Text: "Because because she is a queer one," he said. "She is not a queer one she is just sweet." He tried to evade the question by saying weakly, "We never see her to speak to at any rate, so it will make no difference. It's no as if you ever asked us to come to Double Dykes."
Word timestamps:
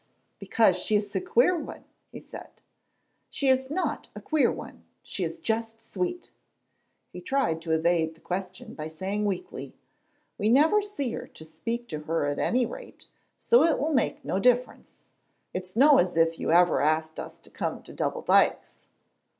"Because 0.39 0.77
because 0.77 0.77
she 0.83 0.95
is 0.95 1.15
a 1.15 1.21
queer 1.21 1.55
one," 1.55 1.83
he 2.11 2.19
said. 2.19 2.49
"She 3.29 3.49
is 3.49 3.69
not 3.69 4.07
a 4.15 4.19
queer 4.19 4.51
one 4.51 4.83
she 5.03 5.23
is 5.23 5.37
just 5.37 5.83
sweet." 5.83 6.31
He 7.11 7.21
tried 7.21 7.61
to 7.61 7.71
evade 7.71 8.15
the 8.15 8.19
question 8.19 8.73
by 8.73 8.87
saying 8.87 9.25
weakly, 9.25 9.75
"We 10.39 10.49
never 10.49 10.81
see 10.81 11.11
her 11.11 11.27
to 11.27 11.45
speak 11.45 11.87
to 11.89 12.03
at 12.25 12.39
any 12.39 12.65
rate, 12.65 13.05
so 13.37 13.61
it 13.63 13.77
will 13.77 13.93
make 13.93 14.25
no 14.25 14.39
difference. 14.39 15.01
It's 15.53 15.75
no 15.75 15.99
as 15.99 16.17
if 16.17 16.39
you 16.39 16.51
ever 16.51 16.81
asked 16.81 17.19
us 17.19 17.37
to 17.37 17.51
come 17.51 17.83
to 17.83 17.93
Double 17.93 18.23
Dykes." 18.23 18.79